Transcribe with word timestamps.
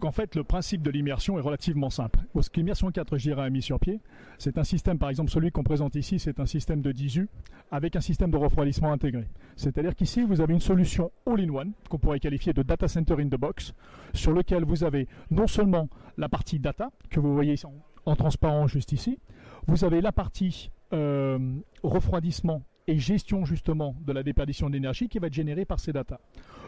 Donc 0.00 0.08
en 0.08 0.12
fait, 0.12 0.34
le 0.34 0.44
principe 0.44 0.80
de 0.80 0.90
l'immersion 0.90 1.36
est 1.36 1.42
relativement 1.42 1.90
simple. 1.90 2.20
Ce 2.40 2.48
qu'Immersion 2.48 2.90
4, 2.90 3.18
je 3.18 3.22
dirais, 3.22 3.42
a 3.42 3.50
mis 3.50 3.60
sur 3.60 3.78
pied, 3.78 4.00
c'est 4.38 4.56
un 4.56 4.64
système, 4.64 4.98
par 4.98 5.10
exemple 5.10 5.30
celui 5.30 5.52
qu'on 5.52 5.62
présente 5.62 5.94
ici, 5.94 6.18
c'est 6.18 6.40
un 6.40 6.46
système 6.46 6.80
de 6.80 6.90
10U 6.90 7.26
avec 7.70 7.96
un 7.96 8.00
système 8.00 8.30
de 8.30 8.38
refroidissement 8.38 8.92
intégré. 8.92 9.28
C'est-à-dire 9.56 9.94
qu'ici, 9.94 10.22
vous 10.22 10.40
avez 10.40 10.54
une 10.54 10.60
solution 10.60 11.12
all-in-one, 11.26 11.72
qu'on 11.90 11.98
pourrait 11.98 12.18
qualifier 12.18 12.54
de 12.54 12.62
data 12.62 12.88
center 12.88 13.16
in 13.18 13.28
the 13.28 13.38
box, 13.38 13.74
sur 14.14 14.32
lequel 14.32 14.64
vous 14.64 14.84
avez 14.84 15.06
non 15.30 15.46
seulement 15.46 15.90
la 16.16 16.30
partie 16.30 16.58
data, 16.58 16.90
que 17.10 17.20
vous 17.20 17.34
voyez 17.34 17.56
en, 17.66 17.74
en 18.10 18.16
transparent 18.16 18.66
juste 18.66 18.92
ici, 18.92 19.18
vous 19.66 19.84
avez 19.84 20.00
la 20.00 20.12
partie 20.12 20.70
euh, 20.94 21.38
refroidissement 21.82 22.62
gestion 22.98 23.44
justement 23.44 23.94
de 24.06 24.12
la 24.12 24.22
déperdition 24.22 24.70
d'énergie 24.70 25.08
qui 25.08 25.18
va 25.18 25.28
être 25.28 25.34
générée 25.34 25.64
par 25.64 25.80
ces 25.80 25.92
data. 25.92 26.20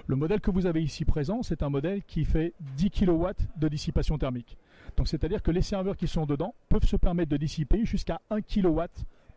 Le 0.06 0.16
modèle 0.16 0.40
que 0.40 0.50
vous 0.50 0.66
avez 0.66 0.82
ici 0.82 1.04
présent, 1.04 1.42
c'est 1.42 1.62
un 1.62 1.68
modèle 1.68 2.02
qui 2.04 2.24
fait 2.24 2.52
10 2.76 2.90
kW 2.90 3.26
de 3.56 3.68
dissipation 3.68 4.18
thermique. 4.18 4.56
Donc 4.96 5.08
c'est-à-dire 5.08 5.42
que 5.42 5.50
les 5.50 5.62
serveurs 5.62 5.96
qui 5.96 6.08
sont 6.08 6.26
dedans 6.26 6.54
peuvent 6.68 6.86
se 6.86 6.96
permettre 6.96 7.30
de 7.30 7.36
dissiper 7.36 7.84
jusqu'à 7.84 8.20
1 8.30 8.42
kW 8.42 8.82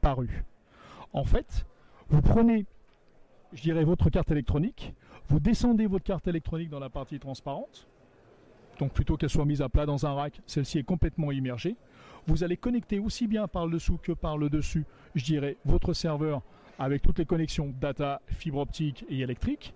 par 0.02 0.18
rue. 0.18 0.44
En 1.14 1.24
fait, 1.24 1.66
vous 2.10 2.22
prenez, 2.22 2.66
je 3.54 3.62
dirais, 3.62 3.84
votre 3.84 4.10
carte 4.10 4.32
électronique, 4.32 4.94
vous 5.30 5.40
descendez 5.40 5.88
votre 5.88 6.04
carte 6.04 6.28
électronique 6.28 6.70
dans 6.70 6.80
la 6.80 6.90
partie 6.90 7.20
transparente, 7.20 7.88
donc 8.80 8.92
plutôt 8.92 9.18
qu'elle 9.18 9.30
soit 9.30 9.46
mise 9.46 9.62
à 9.62 9.70
plat 9.70 9.86
dans 9.86 10.06
un 10.06 10.14
rack, 10.14 10.42
celle-ci 10.46 10.80
est 10.80 10.84
complètement 10.84 11.32
immergée. 11.32 11.76
Vous 12.28 12.44
allez 12.44 12.58
connecter 12.58 13.00
aussi 13.00 13.28
bien 13.28 13.48
par 13.48 13.66
le 13.66 13.74
dessous 13.74 13.98
que 14.02 14.12
par 14.12 14.38
le 14.38 14.50
dessus, 14.50 14.86
je 15.14 15.24
dirais, 15.24 15.58
votre 15.64 15.94
serveur 15.94 16.42
avec 16.80 17.02
toutes 17.02 17.20
les 17.20 17.26
connexions 17.26 17.74
data, 17.80 18.22
fibre 18.28 18.60
optique 18.60 19.06
et 19.10 19.20
électrique, 19.20 19.74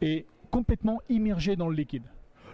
et 0.00 0.26
complètement 0.50 1.00
immergé 1.08 1.56
dans 1.56 1.68
le 1.68 1.74
liquide. 1.74 2.04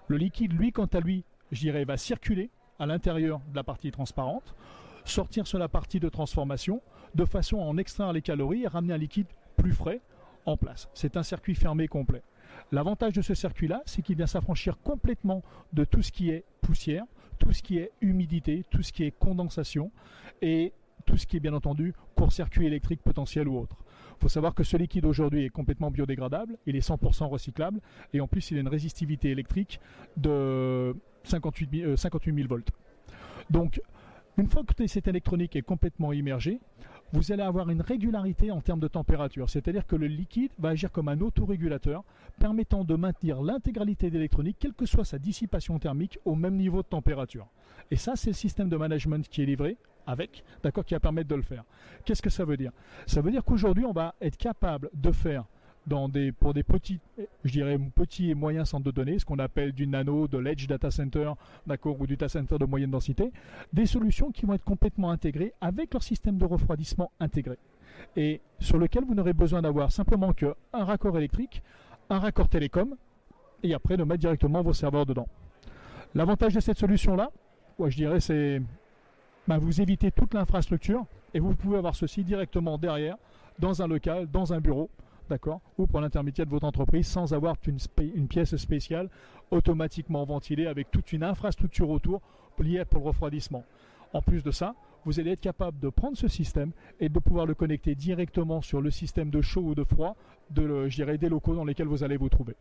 Le 0.08 0.16
liquide, 0.16 0.52
lui, 0.52 0.72
quant 0.72 0.86
à 0.86 1.00
lui, 1.00 1.24
je 1.52 1.60
dirais, 1.60 1.84
va 1.84 1.96
circuler 1.96 2.50
à 2.78 2.87
l'intérieur 2.87 3.40
de 3.50 3.56
la 3.56 3.65
partie 3.65 3.90
transparente, 3.90 4.54
sortir 5.04 5.46
sur 5.46 5.59
la 5.59 5.68
partie 5.68 6.00
de 6.00 6.09
transformation, 6.09 6.80
de 7.15 7.24
façon 7.24 7.60
à 7.60 7.65
en 7.65 7.76
extraire 7.76 8.12
les 8.12 8.23
calories 8.23 8.62
et 8.62 8.68
ramener 8.68 8.95
un 8.95 8.98
liquide 8.98 9.26
plus 9.56 9.73
frais 9.73 10.00
en 10.46 10.56
place. 10.56 10.88
C'est 10.95 11.16
un 11.16 11.22
circuit 11.22 11.54
fermé 11.54 11.88
complet. 11.88 12.22
L'avantage 12.72 13.12
de 13.15 13.22
ce 13.22 13.34
circuit-là, 13.34 13.82
c'est 13.87 14.02
qu'il 14.02 14.16
vient 14.16 14.26
s'affranchir 14.26 14.78
complètement 14.82 15.43
de 15.72 15.84
tout 15.84 16.02
ce 16.02 16.12
qui 16.12 16.30
est 16.30 16.45
poussière, 16.60 17.04
tout 17.38 17.52
ce 17.52 17.62
qui 17.62 17.78
est 17.78 17.90
humidité, 18.00 18.65
tout 18.70 18.82
ce 18.82 18.93
qui 18.93 19.04
est 19.04 19.10
condensation 19.10 19.90
et 20.43 20.72
tout 21.10 21.16
ce 21.16 21.26
qui 21.26 21.36
est 21.36 21.40
bien 21.40 21.54
entendu 21.54 21.92
court-circuit 22.14 22.66
électrique 22.66 23.02
potentiel 23.02 23.48
ou 23.48 23.58
autre. 23.58 23.76
Il 24.12 24.22
faut 24.22 24.28
savoir 24.28 24.54
que 24.54 24.62
ce 24.62 24.76
liquide 24.76 25.04
aujourd'hui 25.04 25.44
est 25.44 25.48
complètement 25.48 25.90
biodégradable, 25.90 26.56
il 26.66 26.76
est 26.76 26.88
100% 26.88 27.24
recyclable 27.24 27.80
et 28.12 28.20
en 28.20 28.28
plus 28.28 28.52
il 28.52 28.58
a 28.58 28.60
une 28.60 28.68
résistivité 28.68 29.30
électrique 29.30 29.80
de 30.16 30.94
58 31.24 31.70
000, 31.82 31.90
euh, 31.90 32.46
volts. 32.48 32.70
Donc 33.50 33.80
une 34.38 34.46
fois 34.46 34.62
que 34.62 34.86
cette 34.86 35.08
électronique 35.08 35.56
est 35.56 35.62
complètement 35.62 36.12
immergée, 36.12 36.60
vous 37.12 37.32
allez 37.32 37.42
avoir 37.42 37.70
une 37.70 37.80
régularité 37.80 38.52
en 38.52 38.60
termes 38.60 38.78
de 38.78 38.86
température. 38.86 39.50
C'est-à-dire 39.50 39.84
que 39.86 39.96
le 39.96 40.06
liquide 40.06 40.52
va 40.58 40.68
agir 40.68 40.92
comme 40.92 41.08
un 41.08 41.20
autorégulateur 41.20 42.04
permettant 42.38 42.84
de 42.84 42.94
maintenir 42.94 43.42
l'intégralité 43.42 44.10
d'électronique, 44.10 44.58
quelle 44.60 44.74
que 44.74 44.86
soit 44.86 45.04
sa 45.04 45.18
dissipation 45.18 45.78
thermique, 45.80 46.20
au 46.24 46.36
même 46.36 46.54
niveau 46.54 46.82
de 46.82 46.86
température. 46.86 47.48
Et 47.90 47.96
ça, 47.96 48.14
c'est 48.14 48.30
le 48.30 48.34
système 48.34 48.68
de 48.68 48.76
management 48.76 49.28
qui 49.28 49.42
est 49.42 49.46
livré 49.46 49.76
avec, 50.06 50.45
d'accord, 50.62 50.84
qui 50.84 50.95
va 50.95 51.01
permettre 51.01 51.29
de 51.29 51.34
le 51.34 51.43
faire. 51.43 51.65
Qu'est-ce 52.04 52.23
que 52.23 52.30
ça 52.30 52.45
veut 52.45 52.56
dire? 52.56 52.73
Ça 53.06 53.20
veut 53.20 53.30
dire 53.30 53.45
qu'aujourd'hui, 53.45 53.84
on 53.84 53.93
va 53.93 54.15
être 54.20 54.37
capable 54.37 54.90
de 54.95 55.12
faire 55.12 55.45
des, 56.09 56.32
pour 56.32 56.54
des 56.54 56.62
petits, 56.62 57.01
je 57.45 58.23
et 58.23 58.34
moyens 58.34 58.68
centres 58.68 58.84
de 58.84 58.90
données, 58.90 59.18
ce 59.18 59.24
qu'on 59.24 59.38
appelle 59.38 59.73
du 59.73 59.87
nano, 59.87 60.28
de 60.28 60.38
l'edge 60.38 60.66
data 60.66 60.90
center, 60.90 61.32
d'accord, 61.66 62.01
ou 62.01 62.06
du 62.06 62.16
data 62.16 62.28
center 62.28 62.59
de 62.59 62.65
moyenne 62.65 62.90
densité, 62.90 63.32
des 63.73 63.87
solutions 63.87 64.31
qui 64.31 64.47
vont 64.47 64.54
être 64.54 64.65
complètement 64.65 65.10
intégrées 65.10 65.53
avec 65.61 65.93
leur 65.93 66.03
système 66.03 66.38
de 66.38 66.44
refroidissement 66.44 67.11
intégré. 67.19 67.59
Et 68.17 68.41
sur 68.61 68.78
lequel 68.78 69.05
vous 69.05 69.15
n'aurez 69.15 69.32
besoin 69.32 69.62
d'avoir 69.62 69.91
simplement 69.91 70.32
qu'un 70.32 70.55
raccord 70.72 71.17
électrique, 71.19 71.62
un 72.09 72.19
raccord 72.19 72.49
télécom, 72.49 72.97
et 73.62 73.75
après 73.75 73.97
de 73.97 74.05
mettre 74.05 74.21
directement 74.21 74.62
vos 74.62 74.72
serveurs 74.72 75.06
dedans. 75.06 75.28
L'avantage 76.15 76.55
de 76.55 76.61
cette 76.61 76.78
solution-là, 76.78 77.31
je 77.78 77.97
dirais, 77.97 78.21
c'est 78.21 78.62
ben, 79.50 79.59
vous 79.59 79.81
évitez 79.81 80.12
toute 80.12 80.33
l'infrastructure 80.33 81.05
et 81.34 81.41
vous 81.41 81.56
pouvez 81.56 81.77
avoir 81.77 81.97
ceci 81.97 82.22
directement 82.22 82.78
derrière, 82.78 83.16
dans 83.59 83.83
un 83.83 83.88
local, 83.88 84.28
dans 84.31 84.53
un 84.53 84.61
bureau, 84.61 84.88
d'accord, 85.28 85.61
ou 85.77 85.88
pour 85.88 86.00
l'intermédiaire 86.00 86.47
de 86.47 86.53
votre 86.53 86.66
entreprise, 86.66 87.09
sans 87.09 87.34
avoir 87.34 87.56
une, 87.66 88.28
pièce 88.28 88.55
spéciale 88.55 89.09
automatiquement 89.50 90.25
ventilée 90.25 90.69
avec 90.69 90.93
toute 90.93 91.12
une 91.12 91.25
infrastructure 91.25 91.91
autour 91.91 92.21
liée 92.61 92.84
pour 92.84 93.00
le 93.00 93.09
refroidissement. 93.09 93.65
En 94.12 94.22
plus 94.22 94.44
de 94.44 94.53
ça, 94.53 94.77
vous 95.05 95.19
allez 95.19 95.33
être 95.33 95.41
capable 95.41 95.81
de 95.81 95.88
prendre 95.88 96.17
ce 96.17 96.28
système 96.28 96.71
et 97.00 97.09
de 97.09 97.19
pouvoir 97.19 97.44
le 97.44 97.55
connecter 97.55 97.97
directement 97.97 98.62
sur 98.62 98.81
le 98.81 98.93
système 98.93 99.31
de 99.31 99.41
chaud 99.41 99.62
ou 99.62 99.75
de 99.75 99.82
froid 99.82 100.15
de, 100.50 100.88
je 100.88 101.03
des 101.17 101.28
locaux 101.28 101.56
dans 101.56 101.65
lesquels 101.65 101.88
vous 101.88 102.05
allez 102.05 102.17
vous 102.17 102.28
trouver. 102.28 102.55